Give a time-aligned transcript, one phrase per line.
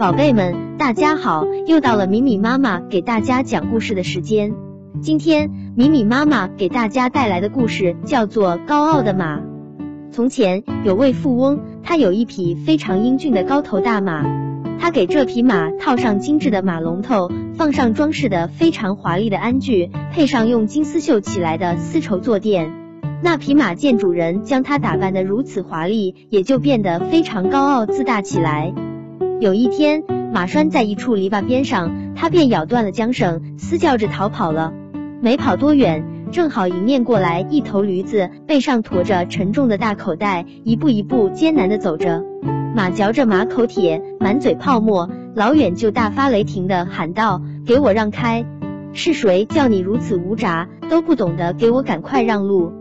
[0.00, 1.44] 宝贝们，大家好！
[1.66, 4.54] 又到了米米妈妈给大家讲故事的时间。
[5.02, 9.40] 今天米米妈妈给大家带来的故事叫做《高傲的马》。
[10.10, 14.24] 从前有位富翁，他有一匹非常英俊的高头大马。
[14.78, 22.72] 他给这匹马套上精致的马龙头，放上装饰的非常华丽的鞍具，配上用金丝绣起来的丝绸坐垫。
[23.22, 28.72] 那匹马见主人将它打扮得如此华丽，也就变得非常高傲自大起来。
[29.40, 34.74] 有一天，马拴在一处篱笆边上，他便咬断了缰绳，嘶叫着逃跑了。
[35.22, 42.22] 没跑多远，正好迎面过来一头驴子，背上驮着沉重的大口袋，一步一步艰难地走着。
[42.76, 48.44] 马嚼着马口铁，满嘴泡沫，老远就大发雷霆地喊道：“给我让开！
[48.92, 52.72] 是谁叫你如此无渣，都不懂得给我赶快让路！”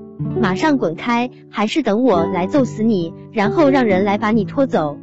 [0.42, 4.98] 马上滚开，还是等我来揍死你，然后让人来把你拖走。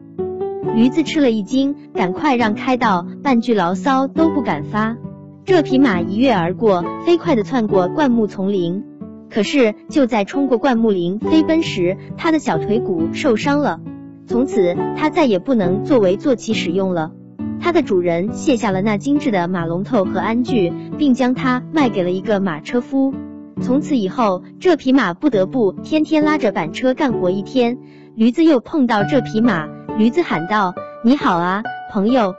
[0.74, 4.96] 驴子吃了一惊，赶快让开道，半句牢骚都不敢发。
[5.44, 8.84] 这匹马一跃而过，飞快地窜过灌木丛林。
[9.30, 13.80] 可是就在冲过灌木林飞奔时，它的小腿骨受伤了，
[14.26, 17.12] 从此它再也不能作为坐骑使用了。
[17.60, 23.14] 它的主人卸下了那精致的马龙头和鞍具，并将它卖给了一个马车夫。
[23.60, 27.78] 从此以后，这匹马不得不天天拉着板车干活一天。
[28.14, 32.34] 驴子又碰到这匹马，驴子喊道：“你好啊，朋友，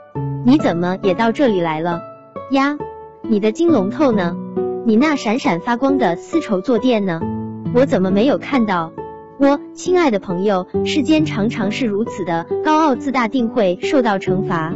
[0.46, 2.00] 你怎么也到这里来了
[2.52, 2.78] 呀？
[3.22, 4.36] 你的金龙头呢？
[4.86, 7.20] 你那闪闪发光的丝绸坐垫呢？
[7.74, 8.92] 我怎么没有看到？
[9.40, 14.72] 我亲爱的朋友，世间常常是如此的，高傲自大定会受到惩罚。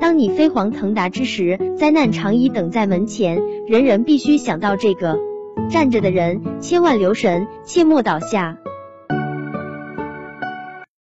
[0.00, 3.42] 当你飞黄腾达之时，灾难常已等在门前。
[3.66, 5.18] 人人必须想到这个。”
[5.68, 8.58] 站着的人千万留神，切莫倒下。